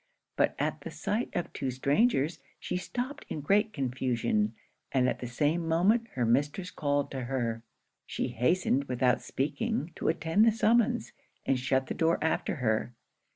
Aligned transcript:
But 0.35 0.55
at 0.57 0.81
the 0.81 0.89
sight 0.89 1.29
of 1.35 1.53
two 1.53 1.69
strangers, 1.69 2.39
she 2.59 2.75
stopped 2.75 3.23
in 3.29 3.39
great 3.39 3.71
confusion; 3.71 4.55
and 4.91 5.07
at 5.07 5.19
the 5.19 5.27
same 5.27 5.67
moment 5.67 6.07
her 6.15 6.25
mistress 6.25 6.71
called 6.71 7.11
to 7.11 7.25
her. 7.25 7.61
She 8.07 8.29
hastened, 8.29 8.85
without 8.85 9.21
speaking, 9.21 9.91
to 9.97 10.07
attend 10.07 10.43
the 10.43 10.51
summons; 10.51 11.11
and 11.45 11.59
shut 11.59 11.85
the 11.85 11.93
door 11.93 12.17
after 12.19 12.55
her. 12.55 12.95